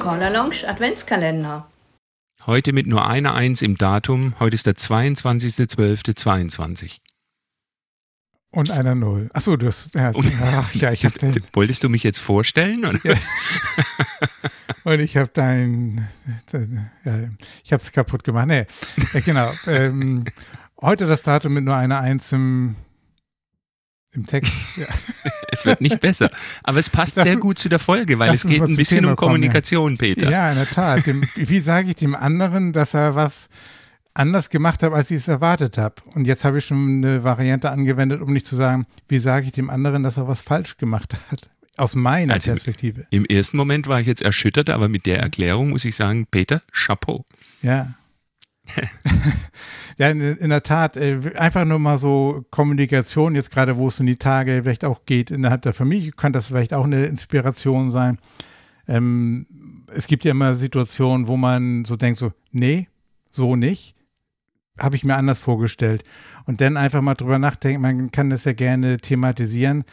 Cornerlounge 0.00 0.66
Adventskalender. 0.66 1.70
Heute 2.46 2.72
mit 2.72 2.86
nur 2.86 3.06
einer 3.06 3.34
Eins 3.34 3.60
im 3.60 3.76
Datum. 3.76 4.32
Heute 4.40 4.54
ist 4.54 4.64
der 4.66 4.74
22.12.22. 4.74 7.00
Und 8.50 8.70
einer 8.70 8.94
Null. 8.94 9.28
Achso, 9.34 9.58
du 9.58 9.66
hast. 9.66 9.94
Ja, 9.94 10.12
ach, 10.42 10.74
ja 10.74 10.92
ich 10.92 11.04
hab 11.04 11.18
dein, 11.18 11.36
Wolltest 11.52 11.84
du 11.84 11.90
mich 11.90 12.02
jetzt 12.02 12.18
vorstellen? 12.18 12.86
Oder? 12.86 12.98
Ja. 13.04 13.14
Und 14.84 15.00
ich 15.00 15.18
habe 15.18 15.28
dein, 15.34 16.08
dein. 16.50 16.90
Ja, 17.04 17.28
ich 17.62 17.74
habe 17.74 17.82
es 17.82 17.92
kaputt 17.92 18.24
gemacht. 18.24 18.48
Nee, 18.48 18.64
ja, 19.12 19.20
genau. 19.20 19.52
ähm, 19.66 20.24
heute 20.80 21.06
das 21.06 21.20
Datum 21.20 21.52
mit 21.52 21.64
nur 21.64 21.76
einer 21.76 22.00
Eins 22.00 22.32
im, 22.32 22.74
im 24.14 24.26
Text. 24.26 24.52
Ja. 24.76 24.86
Es 25.52 25.66
wird 25.66 25.80
nicht 25.80 26.00
besser. 26.00 26.30
Aber 26.62 26.78
es 26.78 26.88
passt 26.88 27.16
Lass 27.16 27.24
sehr 27.26 27.36
gut 27.36 27.58
zu 27.58 27.68
der 27.68 27.80
Folge, 27.80 28.18
weil 28.20 28.32
es 28.34 28.44
geht 28.46 28.62
ein 28.62 28.76
bisschen 28.76 28.98
Thema 29.00 29.10
um 29.10 29.16
kommen, 29.16 29.30
ja. 29.32 29.36
Kommunikation, 29.38 29.98
Peter. 29.98 30.30
Ja, 30.30 30.50
in 30.50 30.56
der 30.56 30.68
Tat. 30.70 31.06
Dem, 31.06 31.22
wie 31.36 31.60
sage 31.60 31.88
ich 31.88 31.96
dem 31.96 32.14
anderen, 32.14 32.72
dass 32.72 32.94
er 32.94 33.14
was 33.16 33.48
anders 34.14 34.48
gemacht 34.50 34.82
hat, 34.84 34.92
als 34.92 35.10
ich 35.10 35.18
es 35.18 35.28
erwartet 35.28 35.76
habe? 35.76 35.96
Und 36.14 36.26
jetzt 36.26 36.44
habe 36.44 36.58
ich 36.58 36.64
schon 36.66 37.04
eine 37.04 37.24
Variante 37.24 37.70
angewendet, 37.70 38.20
um 38.22 38.32
nicht 38.32 38.46
zu 38.46 38.54
sagen, 38.56 38.86
wie 39.08 39.18
sage 39.18 39.46
ich 39.46 39.52
dem 39.52 39.70
anderen, 39.70 40.02
dass 40.04 40.16
er 40.18 40.28
was 40.28 40.42
falsch 40.42 40.76
gemacht 40.76 41.16
hat? 41.30 41.50
Aus 41.76 41.94
meiner 41.96 42.34
Also- 42.34 42.50
Perspektive. 42.50 43.06
Im 43.10 43.24
ersten 43.24 43.56
Moment 43.56 43.86
war 43.88 44.00
ich 44.00 44.06
jetzt 44.06 44.22
erschüttert, 44.22 44.70
aber 44.70 44.88
mit 44.88 45.04
der 45.04 45.18
Erklärung 45.20 45.70
muss 45.70 45.84
ich 45.84 45.96
sagen, 45.96 46.26
Peter, 46.30 46.62
Chapeau. 46.72 47.24
Ja. 47.60 47.94
ja, 49.98 50.10
in, 50.10 50.20
in 50.20 50.50
der 50.50 50.62
Tat, 50.62 50.96
äh, 50.96 51.18
einfach 51.36 51.64
nur 51.64 51.78
mal 51.78 51.98
so 51.98 52.44
Kommunikation, 52.50 53.34
jetzt 53.34 53.50
gerade 53.50 53.76
wo 53.76 53.88
es 53.88 54.00
in 54.00 54.06
die 54.06 54.16
Tage 54.16 54.60
vielleicht 54.62 54.84
auch 54.84 55.04
geht, 55.06 55.30
innerhalb 55.30 55.62
der 55.62 55.74
Familie, 55.74 56.12
kann 56.12 56.32
das 56.32 56.46
vielleicht 56.46 56.74
auch 56.74 56.84
eine 56.84 57.06
Inspiration 57.06 57.90
sein. 57.90 58.18
Ähm, 58.88 59.46
es 59.92 60.06
gibt 60.06 60.24
ja 60.24 60.32
immer 60.32 60.54
Situationen, 60.54 61.26
wo 61.26 61.36
man 61.36 61.84
so 61.84 61.96
denkt, 61.96 62.18
so, 62.18 62.32
nee, 62.50 62.88
so 63.30 63.56
nicht. 63.56 63.94
Habe 64.78 64.96
ich 64.96 65.04
mir 65.04 65.16
anders 65.16 65.38
vorgestellt. 65.38 66.04
Und 66.46 66.60
dann 66.60 66.76
einfach 66.76 67.02
mal 67.02 67.14
drüber 67.14 67.38
nachdenken, 67.38 67.82
man 67.82 68.10
kann 68.10 68.30
das 68.30 68.44
ja 68.44 68.52
gerne 68.52 68.96
thematisieren. 68.96 69.84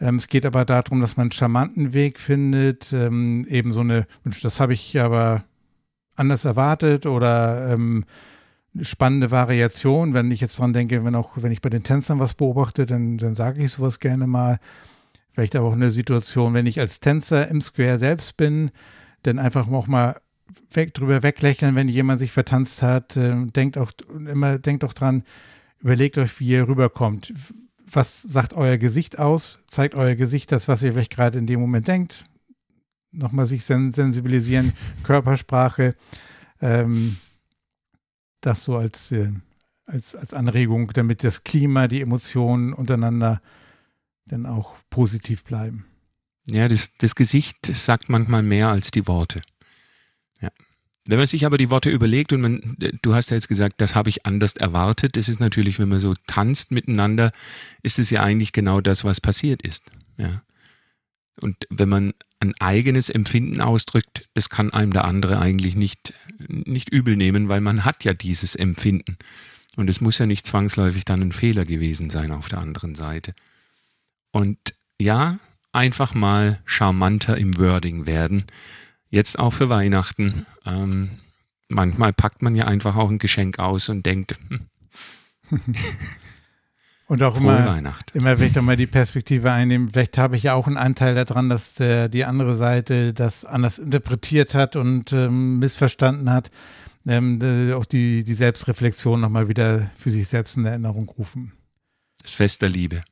Ähm, 0.00 0.16
es 0.16 0.28
geht 0.28 0.44
aber 0.44 0.64
darum, 0.64 1.00
dass 1.00 1.16
man 1.16 1.24
einen 1.24 1.32
charmanten 1.32 1.92
Weg 1.94 2.18
findet, 2.18 2.92
ähm, 2.92 3.46
eben 3.48 3.70
so 3.70 3.80
eine, 3.80 4.06
das 4.42 4.60
habe 4.60 4.74
ich 4.74 4.98
aber 5.00 5.44
anders 6.16 6.44
erwartet 6.44 7.06
oder 7.06 7.72
ähm, 7.72 8.04
spannende 8.80 9.30
Variation. 9.30 10.14
Wenn 10.14 10.30
ich 10.30 10.40
jetzt 10.40 10.58
dran 10.58 10.72
denke, 10.72 11.04
wenn 11.04 11.14
auch, 11.14 11.32
wenn 11.36 11.52
ich 11.52 11.62
bei 11.62 11.70
den 11.70 11.82
Tänzern 11.82 12.18
was 12.18 12.34
beobachte, 12.34 12.86
dann, 12.86 13.18
dann 13.18 13.34
sage 13.34 13.62
ich 13.62 13.72
sowas 13.72 14.00
gerne 14.00 14.26
mal. 14.26 14.58
Vielleicht 15.32 15.54
aber 15.54 15.68
auch 15.68 15.74
eine 15.74 15.90
Situation, 15.90 16.54
wenn 16.54 16.66
ich 16.66 16.80
als 16.80 17.00
Tänzer 17.00 17.48
im 17.48 17.60
Square 17.60 17.98
selbst 17.98 18.36
bin, 18.38 18.70
dann 19.22 19.38
einfach 19.38 19.68
auch 19.68 19.86
mal 19.86 20.20
weg, 20.70 20.94
drüber 20.94 21.22
weglächeln, 21.22 21.74
wenn 21.74 21.88
jemand 21.88 22.20
sich 22.20 22.32
vertanzt 22.32 22.82
hat. 22.82 23.16
Ähm, 23.16 23.52
denkt 23.52 23.76
auch 23.76 23.92
immer, 24.08 24.58
denkt 24.58 24.84
auch 24.84 24.92
dran, 24.92 25.24
überlegt 25.80 26.16
euch, 26.18 26.40
wie 26.40 26.48
ihr 26.48 26.68
rüberkommt. 26.68 27.34
Was 27.90 28.22
sagt 28.22 28.54
euer 28.54 28.78
Gesicht 28.78 29.18
aus? 29.18 29.60
Zeigt 29.68 29.94
euer 29.94 30.14
Gesicht 30.14 30.50
das, 30.52 30.68
was 30.68 30.82
ihr 30.82 30.92
vielleicht 30.92 31.14
gerade 31.14 31.38
in 31.38 31.46
dem 31.46 31.60
Moment 31.60 31.86
denkt? 31.86 32.24
Nochmal 33.12 33.46
sich 33.46 33.64
sen 33.64 33.92
sensibilisieren, 33.92 34.72
Körpersprache. 35.02 35.94
Ähm, 36.60 37.16
das 38.40 38.62
so 38.62 38.76
als, 38.76 39.12
äh, 39.12 39.32
als, 39.86 40.14
als 40.14 40.34
Anregung, 40.34 40.92
damit 40.92 41.24
das 41.24 41.44
Klima, 41.44 41.88
die 41.88 42.00
Emotionen 42.00 42.72
untereinander 42.72 43.40
dann 44.26 44.46
auch 44.46 44.74
positiv 44.90 45.44
bleiben. 45.44 45.84
Ja, 46.48 46.68
das, 46.68 46.90
das 46.98 47.14
Gesicht 47.14 47.66
sagt 47.66 48.08
manchmal 48.08 48.42
mehr 48.42 48.68
als 48.68 48.90
die 48.90 49.06
Worte. 49.06 49.42
Ja. 50.40 50.50
Wenn 51.06 51.18
man 51.18 51.26
sich 51.26 51.44
aber 51.46 51.58
die 51.58 51.70
Worte 51.70 51.90
überlegt 51.90 52.32
und 52.32 52.40
man, 52.40 52.76
du 53.02 53.14
hast 53.14 53.30
ja 53.30 53.36
jetzt 53.36 53.48
gesagt, 53.48 53.80
das 53.80 53.94
habe 53.94 54.10
ich 54.10 54.26
anders 54.26 54.54
erwartet, 54.54 55.16
das 55.16 55.28
ist 55.28 55.40
natürlich, 55.40 55.78
wenn 55.78 55.88
man 55.88 56.00
so 56.00 56.14
tanzt 56.26 56.72
miteinander, 56.72 57.32
ist 57.82 57.98
es 57.98 58.10
ja 58.10 58.22
eigentlich 58.22 58.52
genau 58.52 58.80
das, 58.80 59.04
was 59.04 59.20
passiert 59.20 59.62
ist. 59.62 59.90
Ja. 60.16 60.42
Und 61.42 61.56
wenn 61.70 61.88
man 61.88 62.14
ein 62.40 62.54
eigenes 62.60 63.10
Empfinden 63.10 63.60
ausdrückt, 63.60 64.28
das 64.34 64.48
kann 64.48 64.72
einem 64.72 64.92
der 64.92 65.04
andere 65.04 65.38
eigentlich 65.38 65.76
nicht, 65.76 66.14
nicht 66.48 66.88
übel 66.90 67.16
nehmen, 67.16 67.48
weil 67.48 67.60
man 67.60 67.84
hat 67.84 68.04
ja 68.04 68.14
dieses 68.14 68.54
Empfinden. 68.54 69.16
Und 69.76 69.90
es 69.90 70.00
muss 70.00 70.18
ja 70.18 70.26
nicht 70.26 70.46
zwangsläufig 70.46 71.04
dann 71.04 71.20
ein 71.20 71.32
Fehler 71.32 71.64
gewesen 71.64 72.10
sein 72.10 72.32
auf 72.32 72.48
der 72.48 72.58
anderen 72.58 72.94
Seite. 72.94 73.34
Und 74.32 74.58
ja, 74.98 75.38
einfach 75.72 76.14
mal 76.14 76.60
charmanter 76.64 77.36
im 77.36 77.58
Wording 77.58 78.06
werden. 78.06 78.44
Jetzt 79.10 79.38
auch 79.38 79.52
für 79.52 79.68
Weihnachten. 79.68 80.46
Ähm, 80.64 81.20
manchmal 81.68 82.12
packt 82.12 82.42
man 82.42 82.54
ja 82.54 82.66
einfach 82.66 82.96
auch 82.96 83.10
ein 83.10 83.18
Geschenk 83.18 83.58
aus 83.58 83.88
und 83.88 84.06
denkt, 84.06 84.38
hm, 84.48 84.60
Und 87.08 87.22
auch 87.22 87.36
frohe 87.36 87.56
immer, 87.56 87.66
Weihnacht. 87.66 88.10
immer 88.16 88.36
vielleicht 88.36 88.58
auch 88.58 88.62
mal 88.62 88.76
die 88.76 88.86
Perspektive 88.88 89.52
einnehmen. 89.52 89.90
Vielleicht 89.90 90.18
habe 90.18 90.36
ich 90.36 90.42
ja 90.42 90.54
auch 90.54 90.66
einen 90.66 90.76
Anteil 90.76 91.14
daran, 91.14 91.48
dass 91.48 91.74
der, 91.74 92.08
die 92.08 92.24
andere 92.24 92.56
Seite 92.56 93.12
das 93.14 93.44
anders 93.44 93.78
interpretiert 93.78 94.54
hat 94.54 94.74
und 94.76 95.12
ähm, 95.12 95.58
missverstanden 95.58 96.30
hat. 96.30 96.50
Ähm, 97.06 97.40
äh, 97.40 97.72
auch 97.74 97.84
die, 97.84 98.24
die 98.24 98.34
Selbstreflexion 98.34 99.20
nochmal 99.20 99.48
wieder 99.48 99.90
für 99.96 100.10
sich 100.10 100.26
selbst 100.26 100.56
in 100.56 100.64
Erinnerung 100.64 101.08
rufen. 101.08 101.52
Das 102.22 102.32
Fest 102.32 102.62
der 102.62 102.70
Liebe. 102.70 103.02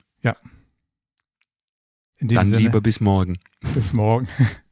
Dem 2.20 2.36
Dann 2.36 2.46
Sinne, 2.46 2.62
lieber 2.62 2.80
bis 2.80 3.00
morgen. 3.00 3.38
bis 3.74 3.92
morgen. 3.92 4.28